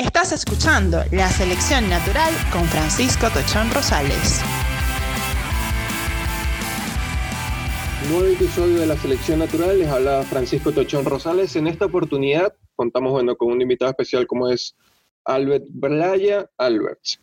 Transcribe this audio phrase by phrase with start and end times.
[0.00, 4.40] Estás escuchando La Selección Natural con Francisco Tochón Rosales.
[8.10, 11.54] Nuevo episodio de La Selección Natural, les habla Francisco Tochón Rosales.
[11.56, 14.74] En esta oportunidad contamos bueno, con un invitado especial como es
[15.26, 17.20] Albert Blaya Alberts,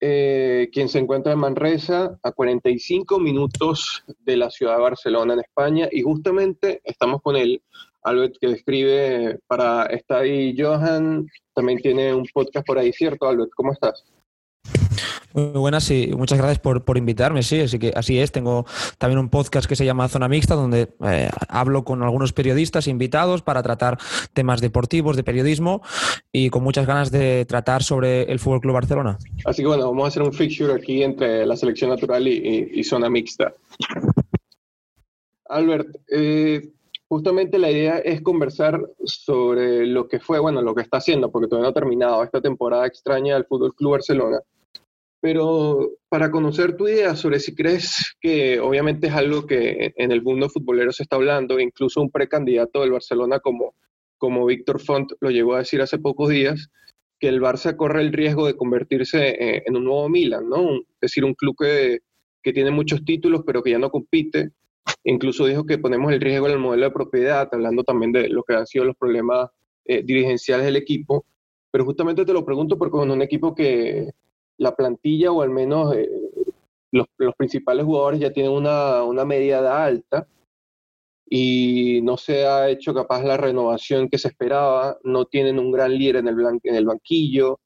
[0.00, 5.40] eh, quien se encuentra en Manresa a 45 minutos de la ciudad de Barcelona en
[5.40, 7.60] España y justamente estamos con él
[8.04, 13.50] Albert que escribe para Study Johan, también tiene un podcast por ahí, ¿cierto, Albert?
[13.56, 14.04] ¿Cómo estás?
[15.32, 18.30] Muy buenas y muchas gracias por, por, invitarme, sí, así que así es.
[18.30, 18.66] Tengo
[18.98, 23.42] también un podcast que se llama Zona Mixta, donde eh, hablo con algunos periodistas invitados
[23.42, 23.98] para tratar
[24.32, 25.82] temas deportivos, de periodismo
[26.30, 29.18] y con muchas ganas de tratar sobre el Fútbol Club Barcelona.
[29.44, 32.80] Así que bueno, vamos a hacer un fixture aquí entre la selección natural y, y,
[32.80, 33.52] y Zona Mixta.
[35.46, 36.68] Albert, eh,
[37.08, 41.48] justamente la idea es conversar sobre lo que fue, bueno, lo que está haciendo, porque
[41.48, 44.40] todavía no ha terminado esta temporada extraña del Fútbol Club Barcelona.
[45.20, 50.22] Pero para conocer tu idea sobre si crees que obviamente es algo que en el
[50.22, 53.74] mundo futbolero se está hablando, incluso un precandidato del Barcelona como,
[54.18, 56.68] como Víctor Font lo llegó a decir hace pocos días,
[57.18, 60.74] que el Barça corre el riesgo de convertirse eh, en un nuevo Milan, ¿no?
[60.74, 62.00] Es decir, un club que,
[62.42, 64.50] que tiene muchos títulos pero que ya no compite,
[65.04, 68.42] Incluso dijo que ponemos el riesgo en el modelo de propiedad, hablando también de lo
[68.42, 69.50] que han sido los problemas
[69.84, 71.26] eh, dirigenciales del equipo.
[71.70, 74.12] Pero justamente te lo pregunto porque con un equipo que
[74.56, 76.08] la plantilla o al menos eh,
[76.90, 77.06] los,
[77.36, 80.26] principales jugadores ya tienen una, una media edad alta
[81.28, 85.92] y no se ha hecho capaz la renovación que se esperaba, no tienen un gran
[85.92, 87.60] líder en el, en el banquillo,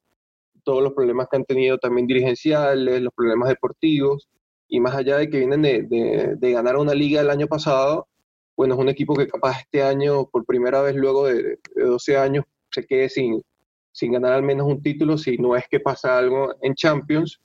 [0.63, 4.27] todos los problemas que han tenido también dirigenciales, los problemas deportivos
[4.69, 8.07] y más allá de que vienen de, de, ganar una liga el año pasado,
[8.55, 12.45] bueno, es un equipo que capaz este año, por primera vez luego de, 12 años,
[12.71, 13.41] se quede sin,
[13.91, 17.41] sin ganar al menos un título, si no es que pasa algo en Champions,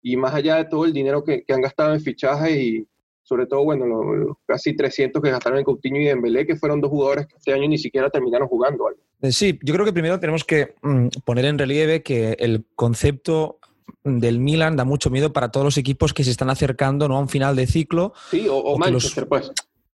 [0.00, 2.88] y más allá de todo el dinero que, que han gastado en fichajes y
[3.22, 6.90] sobre todo, bueno, los, casi 300 que gastaron en Coutinho y Dembélé, que fueron dos
[6.90, 8.88] jugadores que este año ni siquiera terminaron jugando.
[8.88, 9.00] Algo.
[9.22, 13.58] Eh, sí, yo creo que primero tenemos que mm, poner en relieve que el concepto
[14.04, 17.16] del Milan da mucho miedo para todos los equipos que se están acercando ¿no?
[17.16, 18.12] a un final de ciclo.
[18.30, 19.28] Sí, o, o, o Manchester, los...
[19.28, 19.52] pues.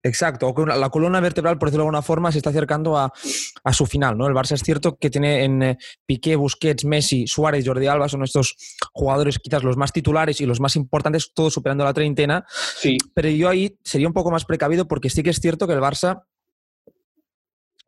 [0.04, 3.10] Exacto, o que la columna vertebral, por decirlo de alguna forma, se está acercando a,
[3.64, 4.18] a, su final.
[4.18, 4.26] ¿no?
[4.26, 8.22] El Barça es cierto que tiene en eh, Piqué, Busquets, Messi, Suárez, Jordi Alba, son
[8.22, 8.54] estos
[8.92, 12.44] jugadores quizás los más titulares y los más importantes, todos superando la treintena.
[12.76, 12.98] Sí.
[13.14, 15.80] Pero yo ahí sería un poco más precavido porque sí que es cierto que el
[15.80, 16.24] Barça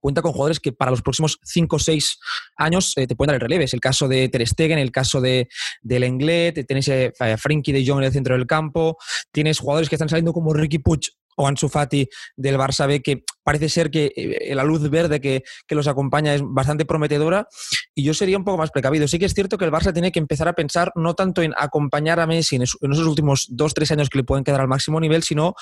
[0.07, 2.19] cuenta con jugadores que para los próximos 5 o 6
[2.59, 3.65] años eh, te pueden dar el relevo.
[3.65, 5.49] Es el caso de Ter Stegen, el caso de,
[5.83, 8.99] de Lenglet, tienes eh, a Frenkie de Jong en el centro del campo,
[9.33, 13.25] tienes jugadores que están saliendo como Ricky Puig o Ansu Fati del Barça B, que
[13.43, 17.49] parece ser que eh, la luz verde que, que, los acompaña es bastante prometedora
[17.95, 19.07] y yo sería un poco más precavido.
[19.07, 21.53] Sí que es cierto que el Barça tiene que empezar a pensar no tanto en
[21.57, 25.01] acompañar a Messi en, esos últimos dos, tres años que le pueden quedar al máximo
[25.01, 25.55] nivel, sino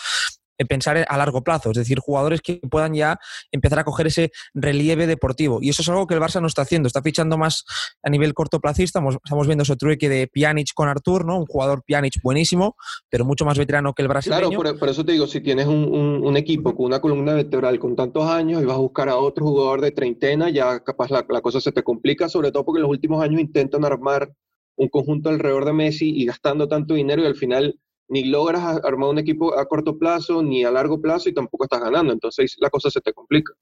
[0.68, 3.18] pensar a largo plazo, es decir, jugadores que puedan ya
[3.50, 5.58] empezar a coger ese relieve deportivo.
[5.60, 7.64] Y eso es algo que el Barça no está haciendo, está fichando más
[8.02, 11.38] a nivel cortoplacista, estamos viendo ese trueque de Pjanic con Artur, ¿no?
[11.38, 12.76] un jugador Pjanic buenísimo,
[13.08, 14.48] pero mucho más veterano que el brasileño.
[14.48, 17.34] Claro, por, por eso te digo, si tienes un, un, un, equipo con una columna
[17.34, 21.10] vertebral con tantos años y vas a buscar a otro jugador de treintena, ya capaz
[21.10, 24.32] la, la cosa se te complica, sobre todo porque en los últimos años intentan armar
[24.76, 27.78] un conjunto alrededor de Messi y gastando tanto dinero y al final
[28.08, 31.80] ni logras armar un equipo a corto plazo ni a largo plazo y tampoco estás
[31.80, 32.12] ganando.
[32.12, 33.54] Entonces la cosa se te complica.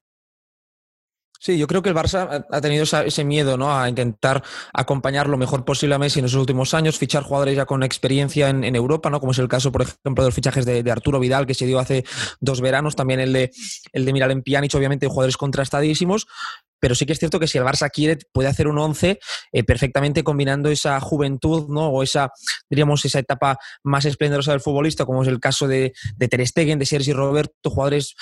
[1.42, 3.76] Sí, yo creo que el Barça ha tenido ese miedo ¿no?
[3.76, 7.66] a intentar acompañar lo mejor posible a Messi en esos últimos años, fichar jugadores ya
[7.66, 9.18] con experiencia en, en Europa, ¿no?
[9.18, 11.66] como es el caso, por ejemplo, de los fichajes de, de, Arturo Vidal, que se
[11.66, 12.04] dio hace
[12.38, 13.50] dos veranos, también el de,
[13.92, 16.28] el de Miralem Pjanic, obviamente jugadores contrastadísimos,
[16.82, 19.20] pero sí que es cierto que si el Barça quiere, puede hacer un 11
[19.52, 21.86] eh, perfectamente combinando esa juventud, ¿no?
[21.86, 22.32] O esa,
[22.68, 26.80] diríamos, esa etapa más esplendorosa del futbolista, como es el caso de, de Ter Stegen,
[26.80, 28.16] de Sergi Roberto, jugadores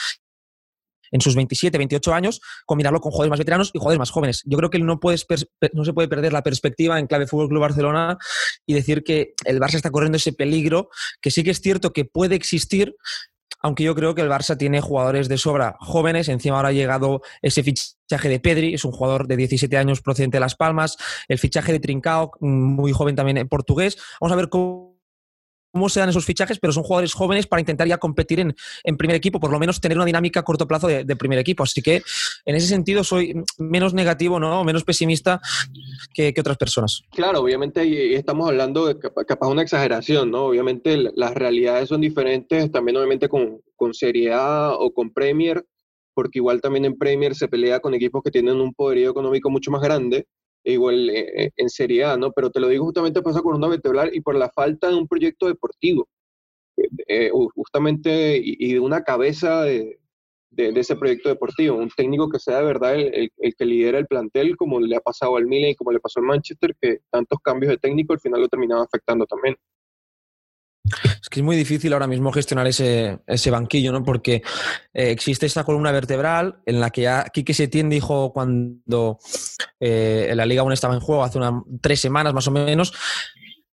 [1.10, 4.42] en sus 27, 28 años, combinarlo con jugadores más veteranos y jugadores más jóvenes.
[4.44, 5.26] Yo creo que no, puedes
[5.72, 8.18] no se puede perder la perspectiva en clave Fútbol Club Barcelona
[8.66, 10.90] y decir que el Barça está corriendo ese peligro,
[11.22, 12.94] que sí que es cierto que puede existir,
[13.60, 17.22] aunque yo creo que el Barça tiene jugadores de sobra jóvenes, encima ahora ha llegado
[17.42, 20.96] ese fichaje de Pedri, es un jugador de 17 años procedente de Las Palmas,
[21.28, 23.98] el fichaje de Trincao, muy joven también en portugués.
[24.20, 24.89] Vamos a ver cómo
[25.72, 28.96] cómo se dan esos fichajes, pero son jugadores jóvenes para intentar ya competir en, en
[28.96, 31.62] primer equipo, por lo menos tener una dinámica a corto plazo de, primer equipo.
[31.62, 32.02] Así que
[32.44, 34.64] en ese sentido soy menos negativo, ¿no?
[34.64, 35.40] menos pesimista
[36.14, 37.02] que, que otras personas.
[37.10, 40.46] Claro, obviamente estamos hablando capaz, capaz una exageración, ¿no?
[40.46, 45.64] Obviamente las realidades son diferentes, también obviamente con, con Serie A o con Premier,
[46.14, 49.70] porque igual también en Premier se pelea con equipos que tienen un poderío económico mucho
[49.70, 50.26] más grande
[50.64, 52.32] igual eh, en Serie A, ¿no?
[52.32, 55.08] Pero te lo digo justamente por esa columna vertebral y por la falta de un
[55.08, 56.08] proyecto deportivo,
[57.54, 59.98] justamente y, de una cabeza de,
[60.56, 64.56] ese proyecto deportivo, un técnico que sea de verdad el, el, que lidera el plantel,
[64.56, 67.70] como le ha pasado al Milan y como le pasó al Manchester, que tantos cambios
[67.70, 69.56] de técnico al final lo terminaban afectando también.
[71.20, 74.02] Es que es muy difícil ahora mismo gestionar ese, ese banquillo, ¿no?
[74.04, 74.42] Porque
[74.92, 79.18] eh, existe esta columna vertebral en la que ya Quique Setién dijo cuando
[79.78, 82.92] eh, la Liga 1 estaba en juego hace unas tres semanas más o menos,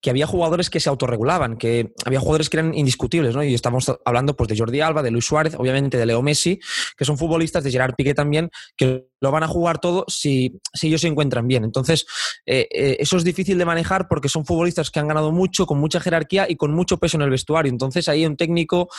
[0.03, 3.41] que había jugadores que se autorregulaban, que había jugadores que eran indiscutibles, ¿no?
[3.41, 6.59] Y estamos hablando pues, de Jordi Alba, de Luis Suárez, obviamente de Leo Messi,
[6.97, 10.87] que son futbolistas, de Gerard Piqué también, que lo van a jugar todo si, si
[10.87, 11.63] ellos se encuentran bien.
[11.63, 12.05] Entonces,
[12.45, 15.79] eh, eh, eso es difícil de manejar porque son futbolistas que han ganado mucho, con
[15.79, 17.71] mucha jerarquía y con mucho peso en el vestuario.
[17.71, 18.89] Entonces, ahí un técnico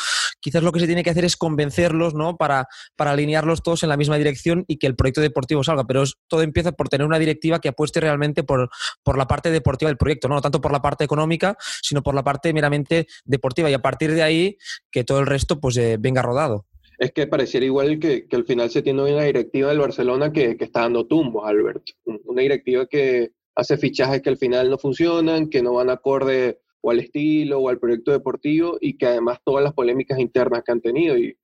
[0.45, 2.37] quizás lo que se tiene que hacer es convencerlos, ¿no?
[2.37, 5.85] Para, para alinearlos todos en la misma dirección y que el proyecto deportivo salga.
[5.85, 8.69] Pero todo empieza por tener una directiva que apueste realmente por,
[9.03, 10.35] por la parte deportiva del proyecto, ¿no?
[10.35, 13.71] no tanto por la parte económica, sino por la parte meramente deportiva.
[13.71, 14.59] Y a partir de ahí,
[14.91, 16.67] que todo el resto pues eh, venga rodado
[16.97, 20.57] es que pareciera igual que, que, al final se tiene una directiva del Barcelona que,
[20.57, 21.83] que, está dando tumbos, Albert.
[22.05, 26.91] Una directiva que hace fichajes que al final no funcionan, que no van acorde o
[26.91, 30.83] al estilo o al proyecto deportivo y que además todas las polémicas internas que han
[30.83, 31.37] tenido y,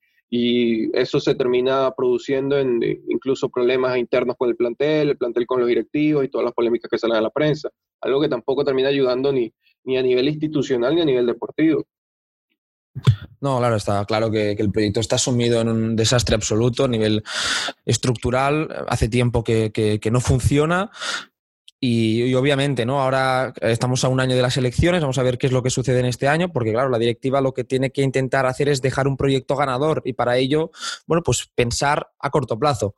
[0.92, 5.68] eso se termina produciendo en incluso problemas internos con el plantel, el plantel con los
[5.68, 7.68] directivos y todas las polémicas que salen a la prensa.
[8.00, 9.52] Algo que tampoco termina ayudando ni,
[9.82, 11.84] ni a nivel institucional ni a nivel deportivo.
[13.40, 17.22] No, claro, está claro que, el proyecto está sumido en un desastre absoluto a nivel
[17.86, 18.68] estructural.
[18.88, 20.90] Hace tiempo que, no funciona.
[21.82, 23.00] Y, obviamente, ¿no?
[23.00, 25.70] Ahora estamos a un año de las elecciones, vamos a ver qué es lo que
[25.70, 28.82] sucede en este año, porque claro, la directiva lo que tiene que intentar hacer es
[28.82, 30.70] dejar un proyecto ganador y para ello,
[31.06, 32.94] bueno, pues pensar a corto plazo.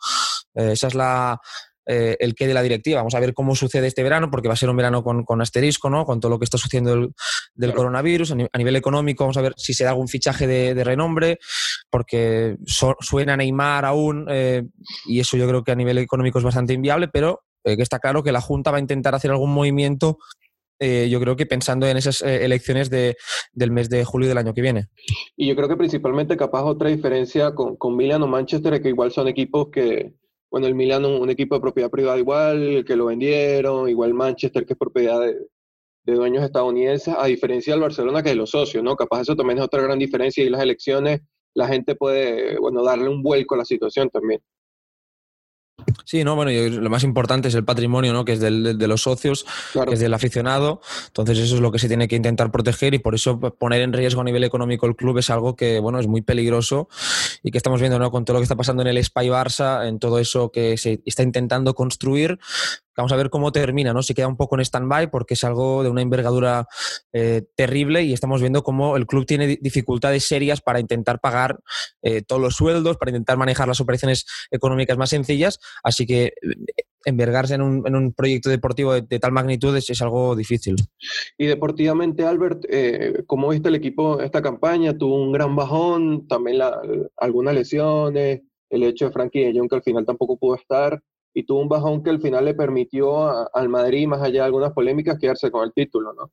[0.54, 1.40] Eh, esa es la,
[1.84, 2.98] eh, el qué de la directiva.
[2.98, 5.90] Vamos a ver cómo sucede este verano, porque va a ser un verano con, asterisco,
[5.90, 6.04] ¿no?
[6.04, 7.12] Con todo lo que está sucediendo
[7.54, 8.32] del, coronavirus.
[8.32, 11.38] A, nivel económico, vamos a ver si se da algún fichaje de, renombre,
[11.90, 14.64] porque suena Neymar aún, eh,
[15.06, 17.98] y eso yo creo que a nivel económico es bastante inviable, pero eh, que está
[17.98, 20.18] claro que la Junta va a intentar hacer algún movimiento
[21.08, 23.14] yo creo que pensando en esas elecciones de,
[23.52, 24.88] del mes de julio del año que viene.
[25.36, 28.88] Y yo creo que principalmente capaz otra diferencia con, con Milan o Manchester es que
[28.88, 30.12] igual son equipos que,
[30.52, 34.74] bueno, el Milan un, equipo de propiedad privada igual, que lo vendieron, igual Manchester que
[34.74, 35.34] es propiedad de,
[36.04, 38.94] dueños estadounidenses, a diferencia del Barcelona que de los socios, ¿no?
[38.94, 41.22] Capaz eso también es otra gran diferencia y las elecciones
[41.54, 44.42] la gente puede, bueno, darle un vuelco a la situación también.
[46.04, 48.24] Sí, no, bueno, lo más importante es el patrimonio, ¿no?
[48.24, 50.80] Que es del, de los socios, que es del aficionado.
[51.08, 53.92] Entonces, eso es lo que se tiene que intentar proteger y por eso poner en
[53.92, 56.88] riesgo a nivel económico el club es algo que, bueno, es muy peligroso
[57.42, 58.10] y que estamos viendo, ¿no?
[58.10, 61.00] Con todo lo que está pasando en el Spy Barça, en todo eso que se
[61.04, 62.38] está intentando construir,
[62.96, 64.02] Vamos a ver cómo termina, ¿no?
[64.02, 66.66] Si queda un poco en stand-by porque es algo de una envergadura
[67.12, 71.58] eh, terrible y estamos viendo cómo el club tiene dificultades serias para intentar pagar
[72.02, 75.58] eh, todos los sueldos, para intentar manejar las operaciones económicas más sencillas.
[75.82, 76.32] Así que eh,
[77.04, 80.76] envergarse en un, proyecto deportivo de, tal magnitud es, algo difícil.
[81.36, 82.62] Y deportivamente, Albert,
[83.26, 84.96] ¿cómo viste el equipo esta campaña?
[84.96, 86.60] Tuvo un gran bajón, también
[87.16, 91.00] algunas lesiones, el hecho de Frankie de Jong que al final tampoco pudo estar
[91.34, 94.72] y tuvo un bajón que al final le permitió al Madrid, más allá de algunas
[94.72, 96.30] polémicas, quedarse con el título, ¿no?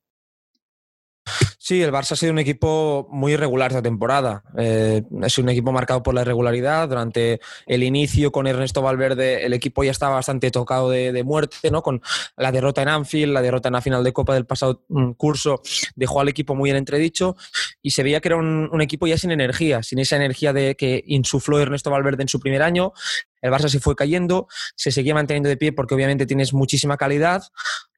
[1.70, 4.42] Sí, el Barça ha sido un equipo muy irregular esta temporada.
[4.58, 6.88] Eh, es un equipo marcado por la irregularidad.
[6.88, 11.80] Durante el inicio con Ernesto Valverde, el equipo ya estaba bastante tocado de, muerte, ¿no?
[11.80, 12.02] Con
[12.36, 15.62] la derrota en Anfield, la derrota en la final de Copa del pasado mm, curso,
[15.94, 17.36] dejó al equipo muy en entredicho
[17.82, 20.74] y se veía que era un, un equipo ya sin energía, sin esa energía de
[20.74, 22.94] que insufló Ernesto Valverde en su primer año,
[23.42, 27.42] el Barça se fue cayendo, se seguía manteniendo de pie porque obviamente tienes muchísima calidad.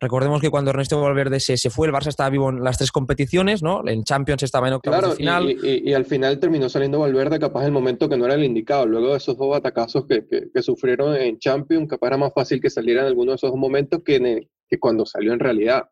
[0.01, 2.91] Recordemos que cuando Ernesto Valverde se, se fue, el Barça estaba vivo en las tres
[2.91, 3.87] competiciones, ¿no?
[3.87, 5.51] En Champions estaba en octavos de final.
[5.63, 8.87] Y, al final terminó saliendo Valverde capaz el momento que no era el indicado.
[8.87, 12.71] Luego de esos dos atacazos que, que, sufrieron en Champions, capaz era más fácil que
[12.71, 15.85] saliera en alguno de esos momentos que, que cuando salió en realidad.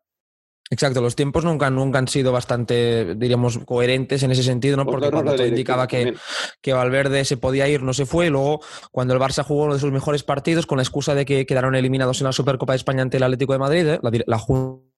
[0.71, 4.85] Exacto, los tiempos nunca, nunca han sido bastante, diríamos, coherentes en ese sentido, ¿no?
[4.85, 6.13] Porque cuando todo indicaba que,
[6.61, 8.27] que, Valverde se podía ir, no se fue.
[8.27, 11.25] Y luego, cuando el Barça jugó uno de sus mejores partidos, con la excusa de
[11.25, 13.99] que quedaron eliminados en la Supercopa de España ante el Atlético de Madrid, ¿eh?
[14.01, 14.91] la, la Junta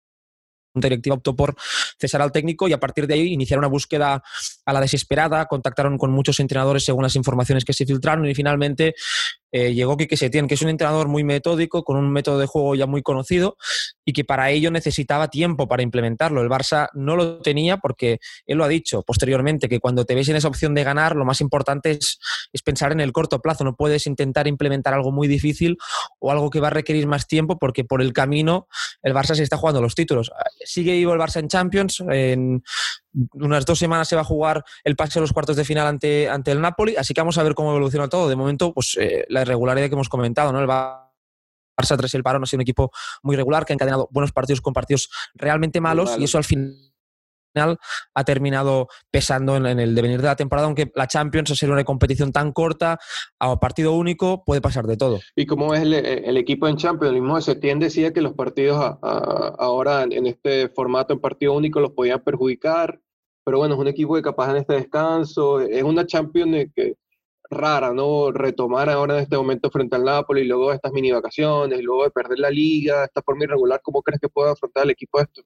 [0.76, 1.56] directiva optó por
[2.00, 4.24] cesar al técnico y a partir de ahí iniciar una búsqueda
[4.66, 8.96] a la desesperada, contactaron con muchos entrenadores según las informaciones que se filtraron y finalmente
[9.52, 12.74] eh, llegó Quique Setién, que es un entrenador muy metódico, con un método de juego
[12.74, 13.56] ya muy conocido
[14.04, 16.42] y que para ello necesitaba tiempo para implementarlo.
[16.42, 20.28] El Barça no lo tenía porque él lo ha dicho posteriormente, que cuando te ves
[20.30, 22.20] en esa opción de ganar, lo más importante es,
[22.52, 23.64] es pensar en el corto plazo.
[23.64, 25.78] No puedes intentar implementar algo muy difícil
[26.20, 28.68] o algo que va a requerir más tiempo porque por el camino
[29.04, 30.32] el Barça se está jugando los títulos.
[30.66, 32.04] Sigue vivo el Barça en Champions.
[32.10, 32.64] En
[33.34, 34.53] unas dos semanas se va a jugar
[34.84, 37.44] el pase a los cuartos de final ante, ante el Napoli, así que vamos a
[37.44, 38.28] ver cómo evoluciona todo.
[38.28, 40.60] De momento, pues eh, la irregularidad que hemos comentado, ¿no?
[40.60, 42.92] El Barça tras el parón ha sido un equipo
[43.22, 46.94] muy regular que ha encadenado buenos partidos con partidos realmente malos y eso al final
[48.14, 51.84] ha terminado pesando en, el devenir de la temporada, aunque la Champions, a ser una
[51.84, 53.00] competición tan corta,
[53.40, 55.20] a partido único, puede pasar de todo.
[55.36, 57.14] ¿Y cómo es el, equipo en Champions?
[57.14, 61.92] El mismo Setién decía que los partidos ahora en este formato en partido único los
[61.92, 63.00] podían perjudicar,
[63.44, 66.96] pero bueno, es un equipo que capaz en este descanso, es una Champions que
[67.50, 68.32] rara, ¿no?
[68.32, 72.12] Retomar ahora en este momento frente al Napoli, y luego estas mini vacaciones, luego de
[72.12, 75.44] perder la liga, esta forma irregular, ¿cómo crees que puede afrontar el equipo esto?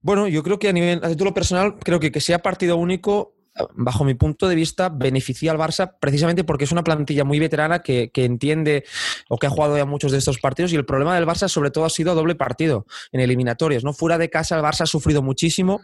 [0.00, 3.34] Bueno, yo creo que a nivel a título personal, creo que que sea partido único
[3.74, 7.80] bajo mi punto de vista, beneficia al Barça precisamente porque es una plantilla muy veterana
[7.80, 8.84] que, entiende
[9.28, 11.70] o que ha jugado ya muchos de estos partidos y el problema del Barça sobre
[11.70, 13.84] todo ha sido doble partido en eliminatorias.
[13.84, 13.92] ¿no?
[13.92, 15.80] Fuera de casa el Barça ha sufrido muchísimo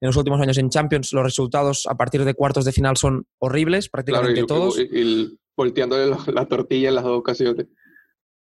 [0.00, 1.12] en los últimos años en Champions.
[1.12, 4.78] Los resultados a partir de cuartos de final son horribles prácticamente todos.
[4.78, 7.66] Y, volteándole la tortilla en las dos ocasiones.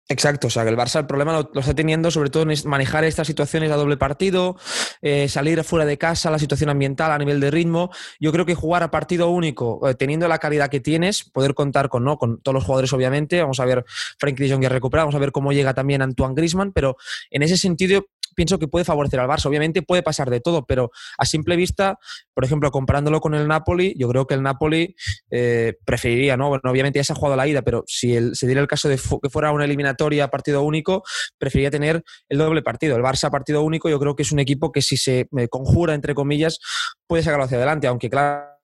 [0.08, 3.04] Exacto, o sea que el Barça el problema lo, está teniendo sobre todo en manejar
[3.06, 4.56] estas situaciones a doble partido,
[5.02, 7.90] eh, salir fuera de casa, la situación ambiental a nivel de ritmo.
[8.20, 11.90] Yo creo que jugar a partido único, eh, teniendo la calidad que tienes, poder contar
[11.90, 12.20] con, ¿no?
[12.20, 13.84] con todos los jugadores obviamente, vamos a ver
[14.20, 16.98] Frank de Jong ya recuperado, vamos a ver cómo llega también Antoine Grisman, pero
[17.32, 19.48] en ese sentido pienso que puede favorecer al Barça.
[19.48, 21.98] Obviamente puede pasar de todo, pero a simple vista,
[22.34, 24.96] por ejemplo, comparándolo con el Napoli, yo creo que el Napoli
[25.32, 26.50] eh, preferiría, ¿no?
[26.50, 28.98] Bueno, obviamente ya se ha jugado la ida, pero si se diera el caso de
[28.98, 31.04] que fuera una eliminatoria partido único,
[31.38, 32.96] preferiría tener el doble partido.
[32.96, 36.14] El Barça partido único, yo creo que es un equipo que si se conjura, entre
[36.14, 36.60] comillas,
[37.08, 38.55] puede sacarlo hacia adelante, aunque claro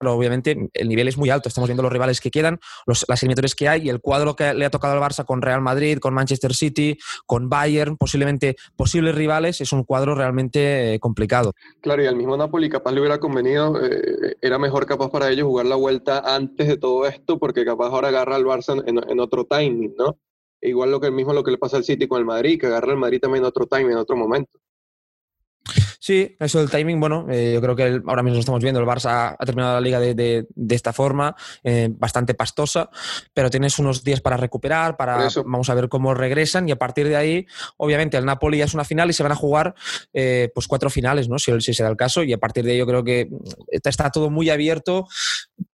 [0.00, 1.48] obviamente el nivel es muy alto.
[1.48, 4.54] Estamos viendo los rivales que quedan, los, las eliminatorias que hay y el cuadro que
[4.54, 9.14] le ha tocado al Barça con Real Madrid, con Manchester City, con Bayern, posiblemente posibles
[9.14, 11.52] rivales, es un cuadro realmente eh, complicado.
[11.80, 15.46] Claro, y al mismo Napoli capaz le hubiera convenido, eh, era mejor capaz para ellos
[15.46, 19.44] jugar la vuelta antes de todo esto, porque capaz ahora agarra al Barça en, otro
[19.44, 20.18] timing, ¿no?
[20.62, 22.92] igual lo que mismo lo que le pasa al City con el Madrid, que agarra
[22.92, 24.58] al Madrid también en otro timing, en otro momento.
[25.98, 29.36] Sí, eso del timing, bueno, eh, yo creo que ahora mismo estamos viendo, el Barça
[29.38, 32.90] ha terminado la liga de, esta forma, eh, bastante pastosa,
[33.34, 37.08] pero tienes unos días para recuperar, para vamos a ver cómo regresan y a partir
[37.08, 39.74] de ahí, obviamente, el Napoli ya es una final y se van a jugar
[40.12, 41.38] eh, pues cuatro finales, ¿no?
[41.38, 43.28] Si, si se da el caso, y a partir de ahí yo creo que
[43.68, 45.06] está todo muy abierto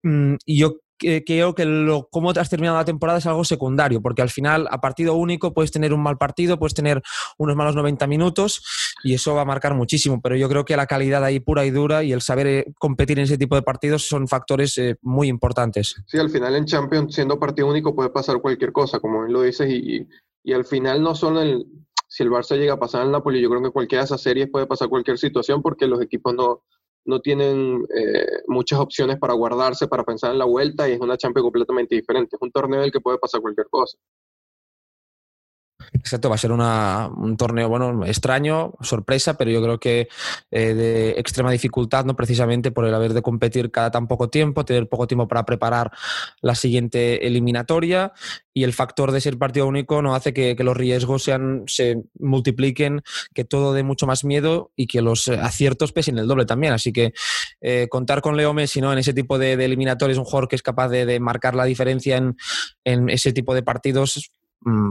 [0.04, 0.78] mm, y yo
[1.26, 4.80] creo que lo, cómo has terminado la temporada es algo secundario, porque al final, a
[4.80, 7.02] partido único, puedes tener un mal partido, puedes tener
[7.38, 8.64] unos malos 90 minutos
[9.04, 10.22] y eso va a marcar muchísimo.
[10.22, 13.20] Pero yo creo que la calidad ahí pura y dura y el saber eh, competir
[13.20, 15.96] en ese tipo de partidos son factores eh, muy importantes.
[16.08, 19.70] Sí, al final en Champions, siendo partido único, puede pasar cualquier cosa, como lo dices,
[19.70, 20.08] y,
[20.44, 21.66] y al final no solo el,
[22.08, 24.50] si el Barça llega a pasar al Napoli, yo creo que cualquiera de esas series
[24.50, 26.64] puede pasar cualquier situación porque los equipos no
[27.06, 31.18] no tienen eh, muchas opciones para guardarse, para pensar en la vuelta y es una
[31.18, 32.36] Champions completamente diferente.
[32.36, 33.98] Es un torneo en el que puede pasar cualquier cosa.
[35.94, 40.08] Exacto, va a ser un torneo, bueno, extraño, sorpresa, pero yo creo que
[40.52, 42.16] eh, de extrema dificultad, ¿no?
[42.16, 45.92] Precisamente por el haber de competir cada tan poco tiempo, tener poco tiempo para preparar
[46.42, 48.14] la siguiente eliminatoria
[48.54, 53.02] y el factor de ser partido único no hace que, los riesgos se multipliquen,
[53.34, 56.74] que todo dé mucho más miedo y que los aciertos pesen el doble también.
[56.74, 57.14] Así que
[57.62, 58.94] eh, contar con Leo Messi ¿no?
[58.94, 62.18] en ese tipo de, de eliminatorios, un jugador que es capaz de, marcar la diferencia
[62.18, 64.32] en, ese tipo de partidos,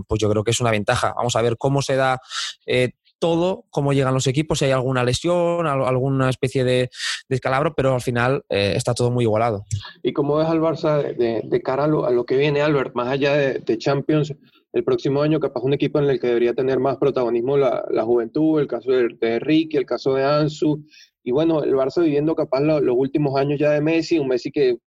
[0.06, 1.14] pues yo creo que es una ventaja.
[1.16, 2.20] Vamos a ver cómo se da
[2.66, 6.90] eh, todo, cómo llegan los equipos, si hay alguna lesión, alguna especie de,
[7.28, 9.64] descalabro, pero al final eh, está todo muy igualado.
[10.02, 12.94] ¿Y cómo ves al Barça de, cara a lo, que viene, Albert?
[12.94, 14.34] Más allá de, Champions,
[14.72, 18.58] el próximo año capaz un equipo en el que debería tener más protagonismo la, juventud,
[18.58, 20.82] el caso de, de Ricky, el caso de Ansu,
[21.22, 24.78] y bueno, el Barça viviendo capaz los últimos años ya de Messi, un Messi que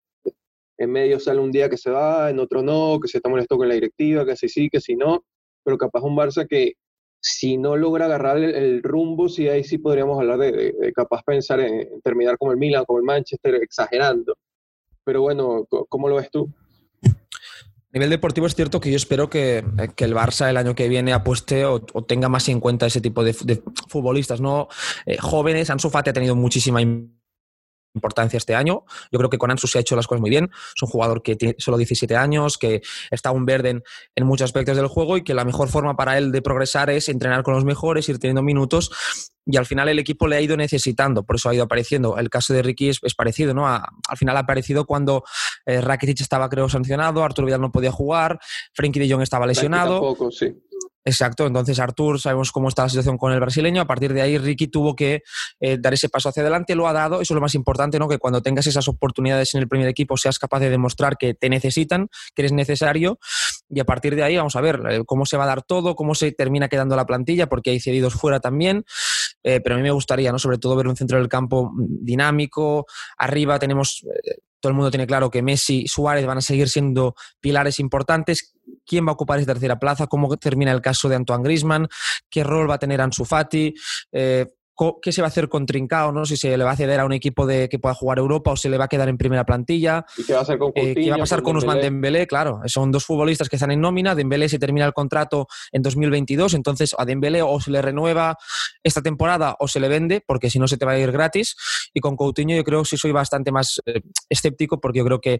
[0.78, 3.58] en medio sale un día que se va, en otro no, que se está molesto
[3.58, 5.24] con la directiva, que sí sí, que sí no,
[5.64, 6.74] pero capaz un Barça que
[7.24, 12.02] si no logra agarrar el, rumbo, sí ahí sí podríamos hablar de, capaz pensar en,
[12.02, 14.36] terminar como el Milan, como el Manchester, exagerando.
[15.06, 16.50] Pero bueno, ¿cómo lo ves tú?
[17.06, 17.10] A
[17.94, 21.64] nivel deportivo es cierto que yo espero que, el Barça el año que viene apueste
[21.64, 24.68] o, tenga más en cuenta ese tipo de, futbolistas, ¿no?
[25.06, 26.82] Eh, jóvenes, Ansu Fati ha tenido muchísima
[28.34, 28.84] este año.
[29.12, 30.50] Yo creo que con Ansu se ha hecho las cosas muy bien.
[30.76, 32.82] Es un jugador que tiene solo 17 años, que
[33.12, 33.84] está un verde en,
[34.16, 37.10] en, muchos aspectos del juego y que la mejor forma para él de progresar es
[37.10, 38.92] entrenar con los mejores, ir teniendo minutos
[39.46, 42.18] y al final el equipo le ha ido necesitando, por eso ha ido apareciendo.
[42.18, 43.68] El caso de Ricky es, parecido, ¿no?
[43.68, 45.24] al final ha aparecido cuando
[45.66, 48.40] eh, Rakitic estaba, creo, sancionado, Arturo Vidal no podía jugar,
[48.74, 50.00] Frenkie de Jong estaba lesionado.
[50.00, 50.54] Tampoco, sí.
[51.06, 54.38] Exacto, entonces Artur, sabemos cómo está la situación con el brasileño, a partir de ahí
[54.38, 55.24] Ricky tuvo que
[55.60, 58.08] eh, dar ese paso hacia adelante, lo ha dado, eso es lo más importante, ¿no?
[58.08, 61.50] que cuando tengas esas oportunidades en el primer equipo seas capaz de demostrar que te
[61.50, 63.20] necesitan, que eres necesario,
[63.70, 65.96] y a partir de ahí vamos a ver eh, cómo se va a dar todo,
[65.96, 68.86] cómo se termina quedando la plantilla, porque hay cedidos fuera también,
[69.44, 70.40] eh, pero a mí me gustaría, ¿no?
[70.40, 72.86] sobre todo ver un centro del campo dinámico,
[73.18, 74.06] arriba tenemos
[74.64, 78.54] todo el mundo tiene claro que Messi y Suárez van a seguir siendo pilares importantes.
[78.86, 80.08] ¿Quién va a ocupar esa tercera plaza?
[80.08, 81.88] ¿Cómo termina el caso de Antoine Grisman?
[82.30, 83.74] ¿Qué rol va a tener Ansu Fati?
[84.12, 84.48] Eh,
[85.02, 86.26] qué se va a hacer con Trincao, ¿no?
[86.26, 88.56] Si se le va a ceder a un equipo de, que pueda jugar Europa o
[88.56, 90.06] se le va a quedar en primera plantilla.
[90.18, 92.28] ¿Y qué va a hacer con eh, ¿Qué va a pasar con, Usman Dembélé?
[92.28, 94.16] Claro, son dos futbolistas que están en nómina.
[94.16, 98.38] Dembélé se termina el contrato en 2022, entonces a Dembélé o se le renueva
[98.84, 101.56] esta temporada o se le vende, porque si no se te va a ir gratis.
[101.94, 105.22] Y con Coutinho yo creo que sí soy bastante más eh, escéptico, porque yo creo
[105.22, 105.40] que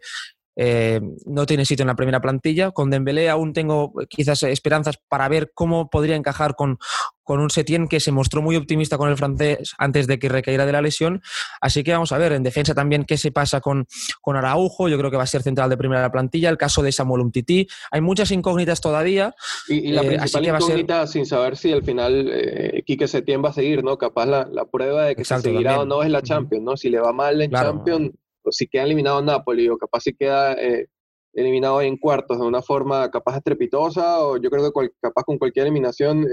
[0.56, 2.72] eh, no tiene sitio en la primera plantilla.
[2.72, 6.78] Con Dembélé aún tengo quizás esperanzas para ver cómo podría encajar con,
[7.24, 10.66] con un Setien que se mostró muy optimista con el francés antes de que recaíra
[10.66, 11.22] de la lesión.
[11.62, 13.88] Así que vamos a ver, en defensa también qué se pasa con,
[14.22, 16.92] con Araujo, yo creo que va a ser central de primera plantilla, el caso de
[16.92, 19.34] Samuel Umtiti, hay muchas incógnitas todavía.
[19.68, 23.54] Y, la eh, principal incógnita sin saber si al final eh, Quique Setién va a
[23.54, 23.98] seguir, ¿no?
[23.98, 26.78] Capaz la, la prueba de que se seguirá o no es la Champions, ¿no?
[26.78, 28.12] Si le va mal en Champions
[28.52, 30.88] si queda eliminado Napoli o capaz si queda eh,
[31.34, 35.66] eliminado en cuartos de una forma capaz estrepitosa o yo creo que capaz con cualquier
[35.66, 36.28] eliminación eh,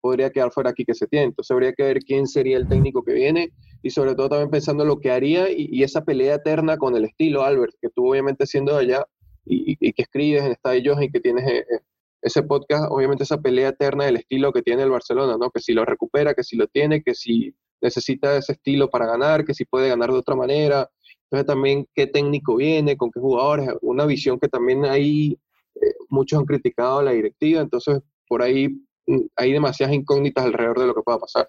[0.00, 1.26] podría quedar fuera aquí que se tiene.
[1.26, 4.82] Entonces habría que ver quién sería el técnico que viene y sobre todo también pensando
[4.82, 8.46] en lo que haría y, esa pelea eterna con el estilo Albert, que tú obviamente
[8.46, 9.04] siendo de allá
[9.44, 11.64] y, que escribes en Johan y que tienes eh,
[12.22, 15.50] ese podcast, obviamente esa pelea eterna del estilo que tiene el Barcelona, ¿no?
[15.50, 19.44] Que si lo recupera, que si lo tiene, que si necesita ese estilo para ganar,
[19.44, 20.90] que si puede ganar de otra manera,
[21.30, 25.38] entonces también qué técnico viene, con qué jugadores, una visión que también hay,
[25.76, 28.68] eh, muchos han criticado la directiva, entonces por ahí
[29.06, 31.48] mm, hay demasiadas incógnitas alrededor de lo que pueda pasar.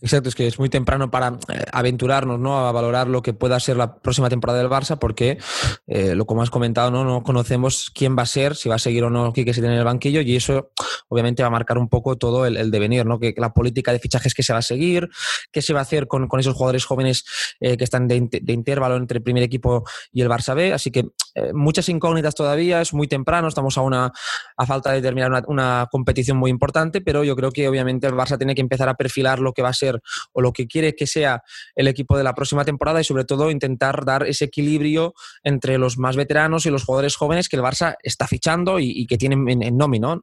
[0.00, 2.66] Exacto, es que es muy temprano para eh, aventurarnos ¿no?
[2.66, 5.38] a valorar lo que pueda ser la próxima temporada del Barça, porque,
[5.86, 7.04] eh, lo como has comentado, ¿no?
[7.04, 9.74] no conocemos quién va a ser, si va a seguir o no Quique se tiene
[9.74, 10.70] en el banquillo, y eso
[11.08, 13.18] obviamente va a marcar un poco todo el, devenir, ¿no?
[13.18, 15.08] que la política de fichajes que se va a seguir,
[15.52, 17.24] qué se va a hacer con, con esos jugadores jóvenes
[17.60, 20.72] eh, que están de, de, intervalo entre el primer equipo y el Barça B.
[20.72, 21.08] Así que
[21.52, 24.12] muchas incógnitas todavía, es muy temprano, estamos a, una,
[24.56, 28.36] a falta de terminar una, competición muy importante, pero yo creo que obviamente el Barça
[28.36, 30.00] tiene que empezar a perfilar lo que va a ser
[30.32, 31.42] o lo que quiere que sea
[31.74, 35.98] el equipo de la próxima temporada y sobre todo intentar dar ese equilibrio entre los
[35.98, 39.62] más veteranos y los jugadores jóvenes que el Barça está fichando y, que tienen en,
[39.62, 39.78] en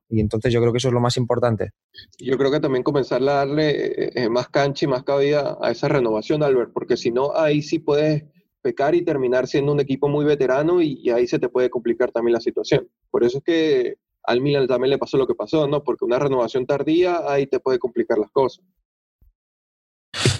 [0.09, 1.71] Y entonces yo creo que eso es lo más importante.
[2.17, 5.71] Yo creo que también comenzar a darle eh, eh, más cancha y más cabida a
[5.71, 8.23] esa renovación, Albert, porque si no, ahí sí puedes
[8.61, 12.33] pecar y terminar siendo un equipo muy veterano y, ahí se te puede complicar también
[12.33, 12.87] la situación.
[13.09, 15.83] Por eso es que al Milan también le pasó lo que pasó, ¿no?
[15.83, 18.63] Porque una renovación tardía ahí te puede complicar las cosas.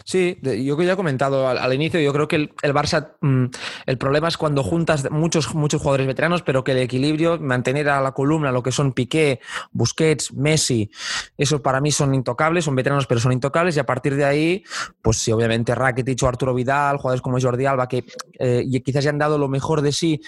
[0.04, 3.46] Sí, yo que ya he comentado al, inicio, yo creo que el, Barça, mm,
[3.86, 8.02] el problema es cuando juntas muchos, muchos jugadores veteranos, pero que el equilibrio, mantener a
[8.02, 9.40] la columna lo que son Piqué,
[9.72, 10.92] Busquets, Messi,
[11.38, 14.64] eso para mí son intocables, son veteranos pero son intocables y a partir de ahí,
[15.02, 18.04] pues sí, obviamente Rakitic o Arturo Vidal, jugadores como Jordi Alba, que
[18.40, 20.22] eh, quizás ya han dado lo mejor de sí,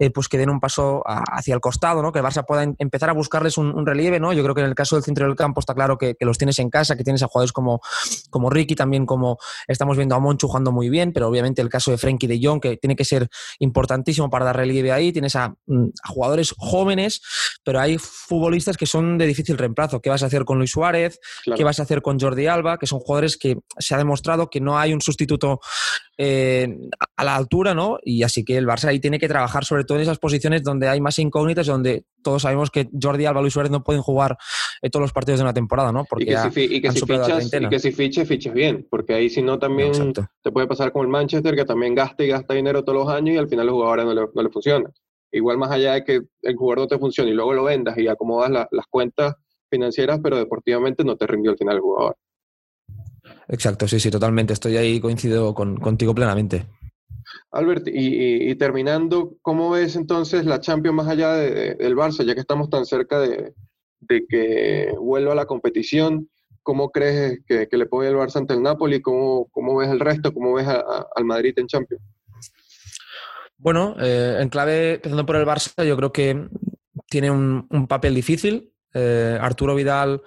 [0.00, 2.10] eh, pues que den un paso hacia el costado, ¿no?
[2.10, 4.32] que el Barça pueda empezar a buscarles un, relieve, ¿no?
[4.32, 6.38] Yo creo que en el caso del centro del campo está claro que, que los
[6.38, 7.82] tienes en casa, que tienes a jugadores como,
[8.30, 9.36] como Ricky, también como
[9.68, 12.60] estamos viendo a Monchu jugando muy bien, pero obviamente el caso de Frenkie de Jong,
[12.60, 17.20] que tiene que ser importantísimo para dar relieve ahí, tienes a, mm, jugadores jóvenes,
[17.62, 20.00] pero hay futbolistas que son de difícil reemplazo.
[20.00, 21.20] ¿Qué vas a hacer con Luis Suárez?
[21.44, 22.78] ¿Qué vas a hacer con Jordi Alba?
[22.78, 25.60] Que son jugadores que se ha demostrado que no hay un sustituto
[26.22, 26.68] eh,
[27.16, 27.98] a la altura, ¿no?
[28.02, 30.86] Y así que el Barça ahí tiene que trabajar sobre todo en esas posiciones donde
[30.86, 34.36] hay más incógnitas, donde todos sabemos que Jordi Alba y Suárez no pueden jugar
[34.82, 36.04] en todos los partidos de una temporada, ¿no?
[36.04, 39.14] Porque y que, si, y que si fichas, y que si fiches, fiches bien, porque
[39.14, 42.52] ahí si no también te puede pasar con el Manchester, que también gasta y gasta
[42.52, 44.90] dinero todos los años y al final los jugadores no le, no le funciona.
[45.32, 48.08] Igual más allá de que el jugador no te funcione y luego lo vendas y
[48.08, 49.36] acomodas las cuentas
[49.70, 52.16] financieras, pero deportivamente no te rindió al final el jugador.
[53.50, 54.52] Exacto, sí, sí, totalmente.
[54.52, 56.66] Estoy ahí, coincido con, contigo plenamente.
[57.52, 62.70] Albert, y, terminando, ¿cómo ves entonces la Champions más allá del Barça, ya que estamos
[62.70, 63.52] tan cerca de,
[64.28, 66.28] que vuelva a la competición?
[66.62, 69.00] ¿cómo crees que, le puede el Barça ante el Napoli?
[69.00, 70.32] ¿Cómo, cómo ves el resto?
[70.32, 72.02] ¿Cómo ves al Madrid en Champions?
[73.56, 76.48] Bueno, eh, en clave, empezando por el Barça, yo creo que
[77.08, 78.72] tiene un, papel difícil.
[78.92, 80.20] Eh, Arturo Vidal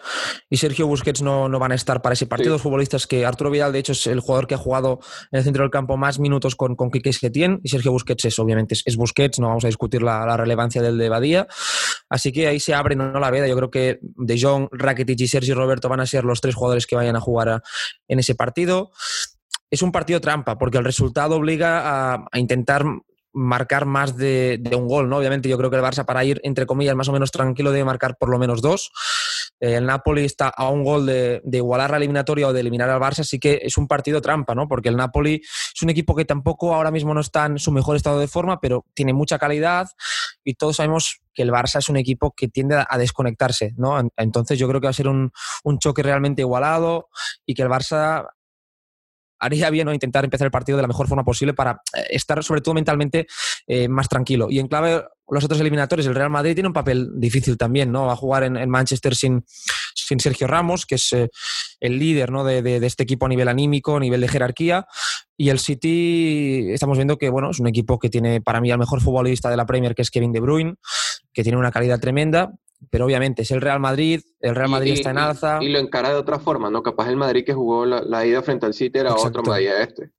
[0.50, 2.54] y Sergio Busquets no, van a estar para ese partido.
[2.54, 5.00] Dos futbolistas que Arturo Vidal, de hecho, es el jugador que ha jugado
[5.32, 8.40] en el centro del campo más minutos con, con Quique Setién y Sergio Busquets es,
[8.40, 11.48] obviamente, es, Busquets, no vamos a discutir la, relevancia del de Badía.
[12.10, 13.48] Así que ahí se abre no la veda.
[13.48, 16.88] Yo creo que De Jong, Rakitic y Sergio Roberto van a ser los tres jugadores
[16.88, 17.62] que vayan a jugar
[18.08, 18.92] en ese partido.
[19.70, 22.86] Es un partido trampa, porque el resultado obliga a intentar
[23.34, 25.18] marcar más de, un gol, ¿no?
[25.18, 27.84] Obviamente yo creo que el Barça para ir, entre comillas, más o menos tranquilo debe
[27.84, 28.92] marcar por lo menos dos.
[29.60, 33.02] Eh, el Napoli está a un gol de, igualar la eliminatoria o de eliminar al
[33.02, 34.68] Barça, así que es un partido trampa, ¿no?
[34.68, 37.96] Porque el Napoli es un equipo que tampoco ahora mismo no está en su mejor
[37.96, 39.88] estado de forma, pero tiene mucha calidad
[40.44, 44.00] y todos sabemos que el Barça es un equipo que tiende a desconectarse, ¿no?
[44.18, 45.32] Entonces yo creo que va a ser un,
[45.64, 47.10] un choque realmente igualado
[47.46, 48.28] y que el Barça
[49.44, 49.94] haría bien ¿no?
[49.94, 53.28] intentar empezar el partido de la mejor forma posible para eh, estar sobre todo mentalmente
[53.68, 54.48] eh, más tranquilo.
[54.50, 58.06] Y en clave, los otros eliminatorios, el Real Madrid tiene un papel difícil también, ¿no?
[58.06, 59.44] Va a jugar en, Manchester sin,
[59.94, 61.30] sin, Sergio Ramos, que es eh,
[61.80, 62.44] el líder ¿no?
[62.44, 64.86] de, este equipo a nivel anímico, a nivel de jerarquía.
[65.36, 68.80] Y el City, estamos viendo que bueno, es un equipo que tiene para mí al
[68.80, 70.76] mejor futbolista de la Premier, que es Kevin De Bruyne,
[71.34, 72.52] que tiene una calidad tremenda
[72.90, 75.60] pero obviamente es el Real Madrid, el Real Madrid está en alza.
[75.62, 76.84] Y, lo encara de otra forma, ¿no?
[76.84, 80.12] Capaz el Madrid que jugó la, ida frente al City era otro Madrid este.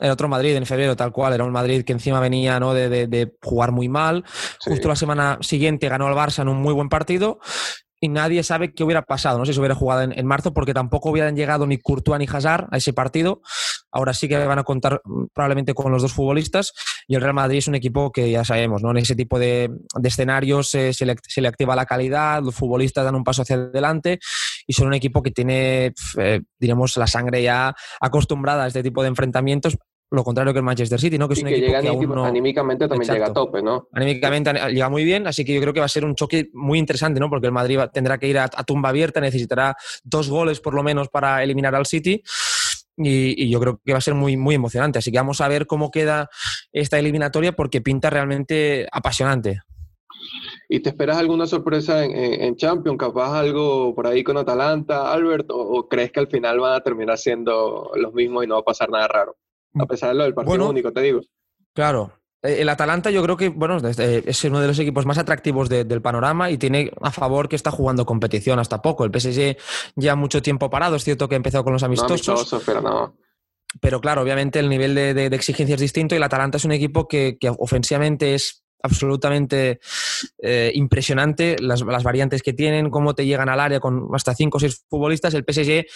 [0.00, 1.34] Era otro Madrid en febrero, tal cual.
[1.34, 2.74] Era un Madrid que encima venía ¿no?
[2.74, 4.24] de, jugar muy mal.
[4.58, 7.38] Justo la semana siguiente ganó al Barça en un muy buen partido
[8.00, 9.38] y nadie sabe qué hubiera pasado.
[9.38, 12.68] No sé si hubiera jugado en, marzo porque tampoco hubieran llegado ni Courtois ni Hazard
[12.70, 13.40] a ese partido.
[13.90, 16.72] Ahora sí que van a contar mm, probablemente con los dos futbolistas
[17.06, 18.90] y el Real Madrid es un equipo que ya sabemos, ¿no?
[18.90, 19.70] En ese tipo de,
[20.02, 24.18] escenarios eh, se, le, activa la calidad, los futbolistas dan un paso hacia adelante
[24.66, 29.02] y son un equipo que tiene, eh, diremos, la sangre ya acostumbrada a este tipo
[29.02, 29.78] de enfrentamientos
[30.14, 31.28] lo contrario que el Manchester City, ¿no?
[31.28, 33.88] Que es un equipo que anímicamente también llega a tope, ¿no?
[33.92, 36.78] Anímicamente llega muy bien, así que yo creo que va a ser un choque muy
[36.78, 37.28] interesante, ¿no?
[37.28, 41.08] Porque el Madrid tendrá que ir a, tumba abierta, necesitará dos goles por lo menos
[41.08, 42.22] para eliminar al City.
[42.96, 45.00] Y, yo creo que va a ser muy, muy emocionante.
[45.00, 46.30] Así que vamos a ver cómo queda
[46.72, 49.60] esta eliminatoria porque pinta realmente apasionante.
[50.68, 52.98] ¿Y te esperas alguna sorpresa en, en, Champions?
[52.98, 55.46] ¿Capaz algo por ahí con Atalanta, Albert?
[55.50, 58.64] O, crees que al final van a terminar siendo los mismos y no va a
[58.64, 59.36] pasar nada raro?
[59.78, 61.20] A pesar de lo del partido único, te digo.
[61.72, 62.12] Claro.
[62.42, 66.02] Eh, el Atalanta yo creo que bueno, es uno de los equipos más atractivos del
[66.02, 69.04] panorama y tiene a favor que está jugando competición hasta poco.
[69.04, 69.56] El PSG
[69.96, 72.62] ya mucho tiempo parado, es cierto que ha empezado con los amistosos.
[72.64, 73.16] pero no.
[73.80, 77.08] Pero claro, obviamente el nivel de, exigencia es distinto y el Atalanta es un equipo
[77.08, 79.80] que, que ofensivamente es absolutamente
[80.42, 84.60] eh, impresionante las, variantes que tienen, cómo te llegan al área con hasta cinco o
[84.60, 85.32] seis futbolistas.
[85.32, 85.86] El PSG,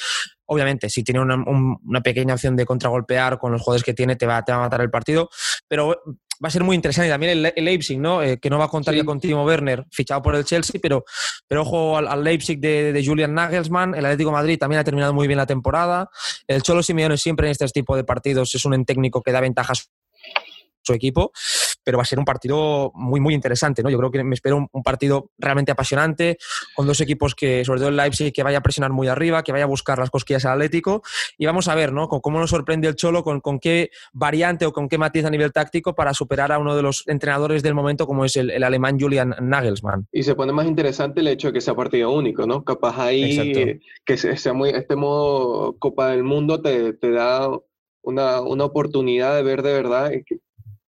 [0.47, 4.43] obviamente, si tiene una, pequeña opción de contragolpear con los jugadores que tiene, te va,
[4.43, 5.29] te va a matar el partido.
[5.69, 6.01] Pero
[6.43, 7.11] va a ser muy interesante.
[7.11, 8.23] también el, Leipzig, ¿no?
[8.23, 11.05] Eh, que no va a contar ya con Timo Werner, fichado por el Chelsea, pero,
[11.47, 13.95] pero ojo al, Leipzig de, Julian Nagelsmann.
[13.95, 16.09] El Atlético Madrid también ha terminado muy bien la temporada.
[16.47, 19.91] El Cholo Simeone siempre en este tipo de partidos es un técnico que da ventajas
[20.83, 21.33] su equipo,
[21.89, 23.89] pero va a ser un partido muy, muy interesante, ¿no?
[23.89, 26.37] Yo creo que me espero un, partido realmente apasionante,
[26.77, 29.53] con dos equipos que, sobre todo el Leipzig, que vaya a presionar muy arriba, que
[29.53, 31.01] vaya a buscar las cosquillas al Atlético,
[31.39, 32.07] y vamos a ver, ¿no?
[32.07, 35.31] Con cómo nos sorprende el Cholo, con, con qué variante o con qué matiz a
[35.31, 39.01] nivel táctico para superar a uno de los entrenadores del momento, como es el, alemán
[39.01, 40.09] Julian Nagelsmann.
[40.13, 42.65] Y se pone más interesante el hecho de que sea partido único, ¿no?
[42.65, 47.49] Capaz ahí, que sea muy, este modo Copa del Mundo te, te da
[48.03, 50.13] una, una, oportunidad de ver de verdad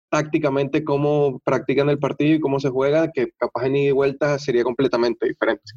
[0.09, 4.39] tácticamente cómo practican el partido y cómo se juega, que capaz en ida y vuelta
[4.39, 5.71] sería completamente diferente.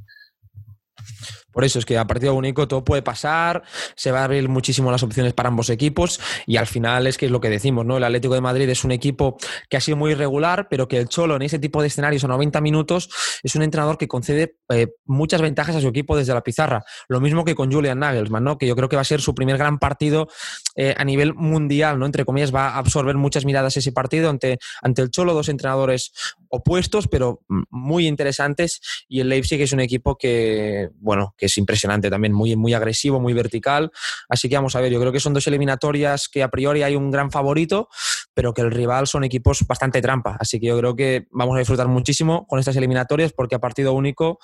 [1.53, 3.63] Por eso es que a partido único todo puede pasar,
[3.95, 7.27] se va a abrir muchísimo las opciones para ambos equipos y al final es que
[7.27, 7.99] es lo que decimos, ¿no?
[7.99, 9.37] El Atlético de Madrid es un equipo
[9.69, 12.29] que ha sido muy irregular, pero que el Cholo en ese tipo de escenarios a
[12.29, 13.11] 90 minutos
[13.43, 16.85] es un entrenador que concede eh, muchas ventajas a su equipo desde la pizarra.
[17.09, 18.59] Lo mismo que con Julian Nagelsmann, ¿no?
[18.59, 20.29] Que yo creo que va a ser su primer gran partido
[20.75, 22.07] eh, a nivel mundial, ¿no?
[22.07, 26.13] Entre comillas, va a absorber muchas miradas ese partido ante, ante el Cholo, dos entrenadores
[26.55, 32.11] opuestos, pero muy interesantes y el Leipzig es un equipo que, bueno, que es impresionante
[32.11, 33.91] también, muy, muy agresivo, muy vertical.
[34.29, 36.95] Así que vamos a ver, yo creo que son dos eliminatorias que a priori hay
[36.95, 37.89] un gran favorito,
[38.35, 40.37] pero que el rival son equipos bastante trampa.
[40.39, 43.95] Así que yo creo que vamos a disfrutar muchísimo con estas eliminatorias porque a partido
[43.95, 44.39] único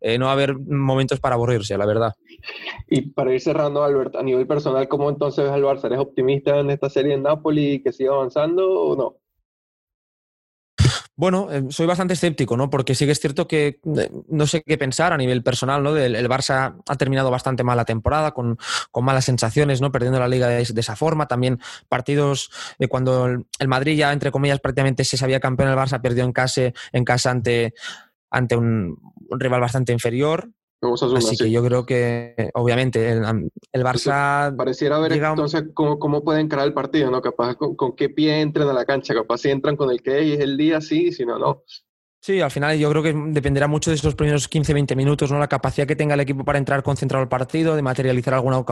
[0.00, 2.12] eh, no va a haber momentos para aburrirse, la verdad.
[2.88, 5.84] Y para ir cerrando, Albert, a nivel personal, ¿cómo entonces al Barça?
[5.84, 9.21] ¿Eres optimista en esta serie en Napoli que siga avanzando o no?
[11.14, 12.70] Bueno, eh, soy bastante escéptico, ¿no?
[12.70, 15.94] Porque sí que es cierto que eh, no sé qué pensar a nivel personal, ¿no?
[15.94, 18.58] El, Barça ha terminado bastante mal la temporada, con,
[19.02, 19.92] malas sensaciones, ¿no?
[19.92, 21.28] Perdiendo la liga de, esa forma.
[21.28, 26.00] También partidos de cuando el, Madrid ya, entre comillas, prácticamente se sabía campeón, el Barça
[26.00, 27.74] perdió en casa, en casa ante,
[28.30, 28.98] ante un,
[29.30, 30.48] rival bastante inferior.
[31.16, 33.22] Así, que yo creo que, obviamente, el,
[33.82, 34.54] Barça.
[34.56, 37.22] pareciera ver entonces cómo, cómo puede encarar el partido, ¿no?
[37.22, 40.34] Capaz con, con, qué pie entran a la cancha, capaz si entran con el que
[40.34, 41.62] es el día, sí, si no, no.
[42.24, 45.40] Sí, al final yo creo que dependerá mucho de esos primeros 15-20 minutos, ¿no?
[45.40, 48.64] La capacidad que tenga el equipo para entrar concentrado al partido, de materializar alguna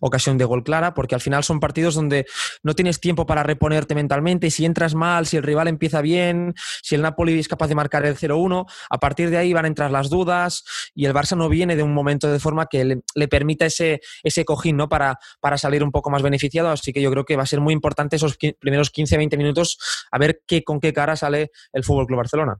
[0.00, 2.26] ocasión de gol clara, porque al final son partidos donde
[2.64, 4.48] no tienes tiempo para reponerte mentalmente.
[4.48, 7.76] Y si entras mal, si el rival empieza bien, si el Napoli es capaz de
[7.76, 11.36] marcar el 0-1, a partir de ahí van a entrar las dudas y el Barça
[11.36, 14.88] no viene de un momento de forma que le, permita ese, ese cojín, ¿no?
[14.88, 16.70] Para, para salir un poco más beneficiado.
[16.70, 19.78] Así que yo creo que va a ser muy importante esos primeros 15-20 minutos
[20.10, 22.58] a ver qué, con qué cara sale el Fútbol Club Barcelona.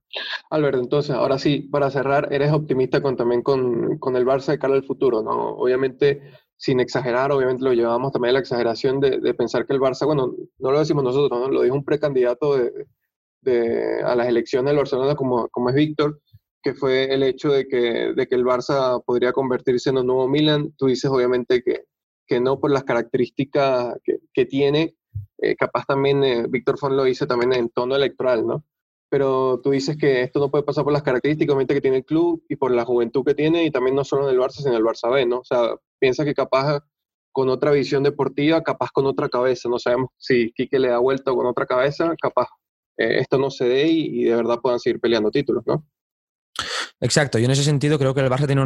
[0.50, 4.74] Alberto, entonces, ahora sí, para cerrar, eres optimista con, también con, el Barça de cara
[4.74, 5.50] al futuro, ¿no?
[5.56, 6.22] Obviamente,
[6.56, 10.34] sin exagerar, obviamente lo llevamos también a la exageración de, pensar que el Barça, bueno,
[10.58, 11.48] no lo decimos nosotros, ¿no?
[11.48, 16.20] lo dijo un precandidato a las elecciones del Barcelona como, como es Víctor,
[16.62, 20.72] que fue el hecho de que, el Barça podría convertirse en un nuevo Milan.
[20.76, 24.94] Tú dices obviamente que, no por las características que, que tiene,
[25.38, 28.64] eh, capaz también eh, Víctor Font lo dice también en tono electoral, ¿no?
[29.10, 32.44] Pero tú dices que esto no puede pasar por las características que tiene el club
[32.48, 34.76] y por la juventud que tiene y también no solo en el Barça, sino en
[34.76, 35.40] el Barça B, ¿no?
[35.40, 36.80] O sea, piensa que capaz
[37.32, 41.32] con otra visión deportiva, capaz con otra cabeza, no sabemos si Quique le da vuelta
[41.32, 42.48] con otra cabeza, capaz
[42.96, 45.84] eh, esto no se dé y, y de verdad puedan seguir peleando títulos, ¿no?
[47.00, 48.62] Exacto, yo en ese sentido creo que el Barça tiene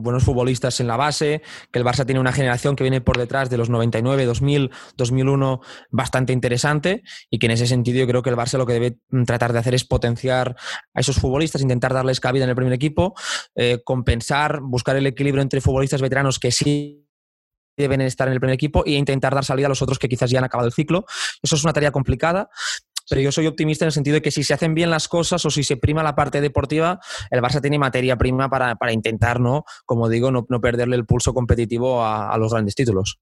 [0.00, 1.42] buenos futbolistas en la base,
[1.72, 5.60] que el Barça tiene una generación que viene por detrás de los 99, 2000, 2001
[5.90, 8.98] bastante interesante y que en ese sentido yo creo que el Barça lo que debe
[9.26, 10.54] tratar de hacer es potenciar
[10.94, 13.14] a esos futbolistas, intentar darles cabida en el primer equipo,
[13.56, 17.08] eh, compensar, buscar el equilibrio entre futbolistas veteranos que sí
[17.76, 20.30] deben estar en el primer equipo e intentar dar salida a los otros que quizás
[20.30, 21.04] ya han acabado el ciclo.
[21.42, 22.48] Eso es una tarea complicada,
[23.12, 25.44] pero yo soy optimista en el sentido de que si se hacen bien las cosas
[25.44, 26.98] o si se prima la parte deportiva,
[27.30, 29.66] el Barça tiene materia prima para, intentar, ¿no?
[29.84, 33.18] como digo, no, perderle el pulso competitivo a, los grandes títulos.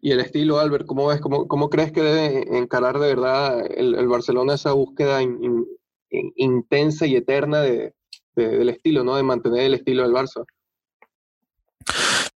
[0.00, 1.20] Y el estilo, Albert, ¿cómo ves?
[1.20, 5.20] ¿Cómo, cómo crees que debe encarar de verdad el, Barcelona esa búsqueda
[6.08, 7.92] intensa y eterna de,
[8.36, 9.16] del estilo, ¿no?
[9.16, 10.46] de mantener el estilo del Barça?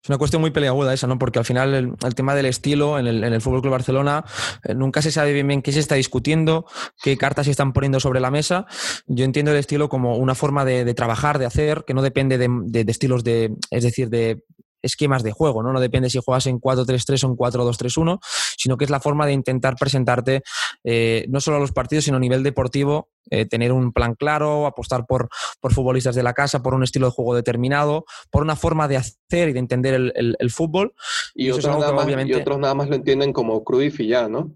[0.07, 1.19] Es una cuestión muy peleaguda esa, ¿no?
[1.19, 4.23] Porque al final el, tema del estilo en el, Fútbol Club Barcelona
[4.63, 6.65] eh, nunca se sabe bien bien qué se está discutiendo,
[7.03, 8.67] qué cartas se están poniendo sobre la mesa.
[9.07, 12.47] Yo entiendo el estilo como una forma de, trabajar, de hacer, que no depende de,
[12.49, 14.45] de, estilos de, es decir, de
[14.81, 15.73] esquemas de juego, ¿no?
[15.73, 18.19] No depende si juegas en 4-3-3 o en 4-2-3-1,
[18.57, 20.43] sino que es la forma de intentar presentarte
[20.83, 24.65] eh, no solo a los partidos, sino a nivel deportivo, eh, tener un plan claro,
[24.65, 28.55] apostar por, por futbolistas de la casa, por un estilo de juego determinado, por una
[28.55, 30.93] forma de hacer y de entender el, fútbol.
[31.35, 34.55] Y, otros nada más, y otros nada más lo entienden como Cruyff y ya, ¿no?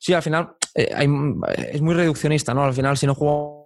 [0.00, 0.94] Sí, al final eh,
[1.72, 2.64] es muy reduccionista, ¿no?
[2.64, 3.61] Al final, si no juego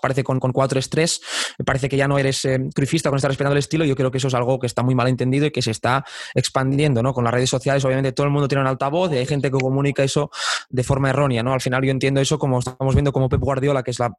[0.00, 1.20] parece con, con 4 estrés,
[1.58, 4.10] me parece que ya no eres eh, cruifista con estar respetando el estilo, yo creo
[4.10, 7.12] que eso es algo que está muy mal entendido y que se está expandiendo, ¿no?
[7.12, 9.58] Con las redes sociales, obviamente todo el mundo tiene un altavoz y hay gente que
[9.58, 10.30] comunica eso
[10.70, 11.52] de forma errónea, ¿no?
[11.52, 14.16] Al final yo entiendo eso como estamos viendo como Pep Guardiola, que es la,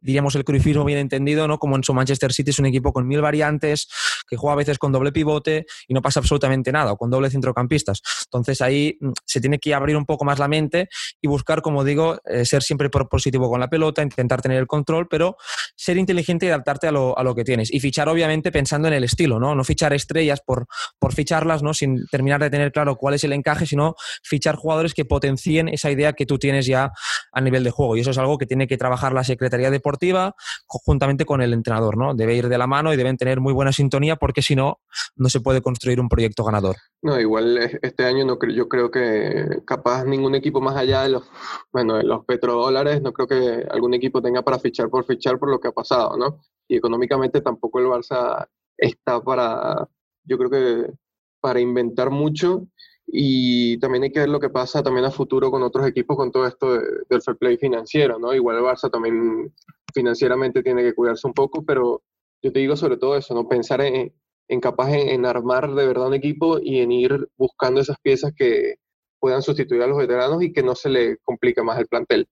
[0.00, 1.58] diríamos, el cruifismo bien entendido, ¿no?
[1.58, 3.88] Como en su Manchester City es un equipo con mil variantes,
[4.28, 7.30] que juega a veces con doble pivote y no pasa absolutamente nada, o con doble
[7.30, 8.02] centrocampistas.
[8.26, 10.88] Entonces ahí mm, se tiene que abrir un poco más la mente
[11.20, 15.08] y buscar, como digo, eh, ser siempre positivo con la pelota, intentar tener el control
[15.08, 15.36] pero
[15.74, 17.72] ser inteligente y adaptarte a lo, a lo, que tienes.
[17.72, 19.54] Y fichar, obviamente, pensando en el estilo, ¿no?
[19.54, 20.66] No fichar estrellas por,
[20.98, 21.74] por ficharlas, ¿no?
[21.74, 25.90] Sin terminar de tener claro cuál es el encaje, sino fichar jugadores que potencien esa
[25.90, 26.92] idea que tú tienes ya
[27.32, 27.96] a nivel de juego.
[27.96, 30.34] Y eso es algo que tiene que trabajar la Secretaría Deportiva
[30.66, 32.14] conjuntamente con el entrenador, ¿no?
[32.14, 34.80] Debe ir de la mano y deben tener muy buena sintonía porque si no,
[35.16, 36.76] no se puede construir un proyecto ganador.
[37.02, 41.24] No, igual este año no yo creo que capaz ningún equipo más allá de los,
[41.72, 45.50] bueno, de los petrodólares, no creo que algún equipo tenga para fichar por fichar por
[45.50, 46.40] lo que ha pasado, ¿no?
[46.68, 49.88] Y económicamente tampoco el Barça está para,
[50.24, 50.92] yo creo que
[51.40, 52.66] para inventar mucho
[53.06, 56.32] y también hay que ver lo que pasa también a futuro con otros equipos con
[56.32, 58.34] todo esto del fair play financiero, ¿no?
[58.34, 59.52] Igual el Barça también
[59.94, 62.02] financieramente tiene que cuidarse un poco, pero
[62.42, 63.48] yo te digo sobre todo eso, ¿no?
[63.48, 64.12] Pensar en,
[64.48, 68.76] en capaz en, armar de verdad un equipo y en ir buscando esas piezas que
[69.20, 72.28] puedan sustituir a los veteranos y que no se le complique más el plantel.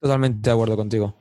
[0.00, 1.14] Totalmente de acuerdo contigo.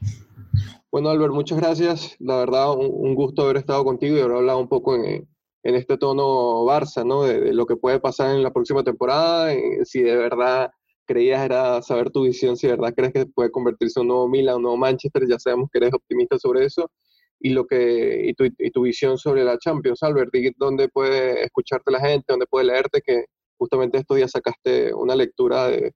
[0.91, 2.15] Bueno, Albert, muchas gracias.
[2.19, 5.27] La verdad, un, gusto haber estado contigo y haber hablado un poco en,
[5.65, 7.23] en este tono Barça, ¿no?
[7.23, 9.51] De, lo que puede pasar en la próxima temporada,
[9.83, 10.69] si de verdad
[11.05, 14.27] creías era saber tu visión, si de verdad crees que puede convertirse en un nuevo
[14.29, 16.91] Milan, un nuevo Manchester, ya sabemos que eres optimista sobre eso,
[17.39, 21.91] y, lo que, y, tu, y tu visión sobre la Champions, Albert, dónde puede escucharte
[21.91, 23.25] la gente, dónde puede leerte, que
[23.57, 25.93] justamente estos días sacaste una lectura de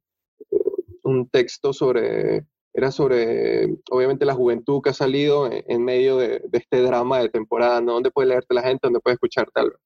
[1.03, 6.81] un texto sobre, era sobre, obviamente, la juventud que ha salido en, medio de, este
[6.81, 7.93] drama de temporada, ¿no?
[7.93, 9.81] ¿Dónde puede leerte la gente, dónde puede escucharte, Albert?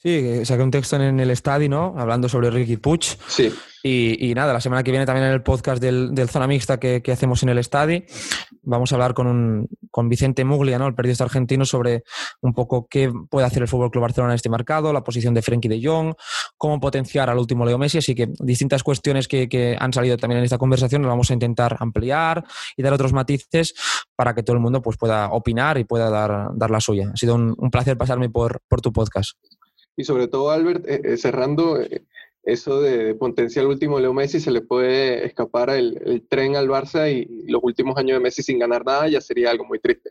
[0.00, 1.94] Sí, saqué un texto en el estadio, ¿no?
[1.96, 3.16] Hablando sobre Ricky Puch.
[3.26, 3.52] Sí.
[3.82, 7.42] Y, nada, la semana que viene también en el podcast del, Zona Mixta que, hacemos
[7.42, 8.02] en el estadio,
[8.62, 10.86] vamos a hablar con, un, con Vicente Muglia, ¿no?
[10.88, 12.02] El periodista argentino, sobre
[12.40, 15.42] un poco qué puede hacer el Fútbol Club Barcelona en este mercado, la posición de
[15.42, 16.14] Frenkie de Jong,
[16.56, 17.98] cómo potenciar al último Leo Messi.
[17.98, 21.76] Así que distintas cuestiones que, han salido también en esta conversación las vamos a intentar
[21.80, 22.44] ampliar
[22.76, 23.74] y dar otros matices
[24.16, 27.10] para que todo el mundo pues, pueda opinar y pueda dar, dar la suya.
[27.14, 29.32] Ha sido un, placer pasarme por, por tu podcast.
[29.98, 32.04] Y sobre todo, Albert, eh, eh, cerrando eh,
[32.44, 37.50] eso de potencial último Leo Messi, se le puede escapar el, tren al Barça y
[37.50, 40.10] los últimos años de Messi sin ganar nada ya sería algo muy triste.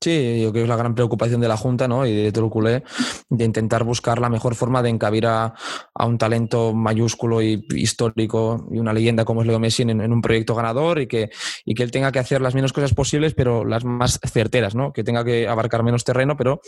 [0.00, 2.06] Sí, yo creo que es la gran preocupación de la Junta ¿no?
[2.06, 2.84] y de todo el culé,
[3.28, 5.54] de intentar buscar la mejor forma de encabir a,
[5.98, 10.54] un talento mayúsculo y histórico y una leyenda como es Leo Messi en, un proyecto
[10.54, 11.30] ganador y que,
[11.64, 14.92] y que él tenga que hacer las menos cosas posibles, pero las más certeras, ¿no?
[14.92, 16.60] que tenga que abarcar menos terreno, pero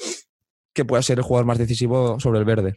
[0.76, 2.74] que pueda ser el jugador más decisivo sobre el verde.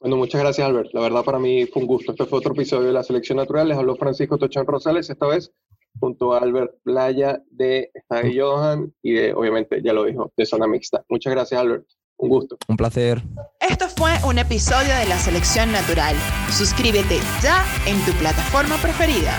[0.00, 0.90] Bueno, muchas gracias, Albert.
[0.94, 2.12] La verdad, para mí fue un gusto.
[2.12, 3.68] Este fue otro episodio de la Selección Natural.
[3.68, 5.52] Les habló Francisco Tochón Rosales, esta vez
[6.00, 10.66] junto a Albert Playa de Estadio Johan y de, obviamente, ya lo dijo, de Zona
[10.66, 11.04] Mixta.
[11.08, 11.84] Muchas gracias, Albert.
[12.18, 12.56] Un gusto.
[12.68, 13.22] Un placer.
[13.60, 16.16] Esto fue un episodio de la Selección Natural.
[16.50, 19.36] Suscríbete ya en tu plataforma preferida.